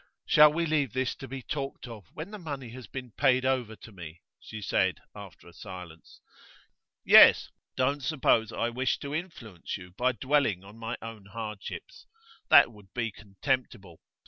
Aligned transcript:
'Shall 0.25 0.51
we 0.51 0.65
leave 0.65 0.93
this 0.93 1.13
to 1.13 1.27
be 1.27 1.43
talked 1.43 1.87
of 1.87 2.07
when 2.15 2.31
the 2.31 2.39
money 2.39 2.69
has 2.69 2.87
been 2.87 3.11
paid 3.11 3.45
over 3.45 3.75
to 3.75 3.91
me?' 3.91 4.19
she 4.39 4.59
said, 4.59 4.99
after 5.13 5.47
a 5.47 5.53
silence. 5.53 6.21
'Yes. 7.05 7.51
Don't 7.75 8.01
suppose 8.01 8.51
I 8.51 8.69
wish 8.71 8.97
to 8.97 9.13
influence 9.13 9.77
you 9.77 9.91
by 9.91 10.13
dwelling 10.13 10.63
on 10.63 10.79
my 10.79 10.97
own 11.03 11.27
hardships. 11.27 12.07
That 12.49 12.71
would 12.71 12.91
be 12.95 13.11
contemptible. 13.11 14.01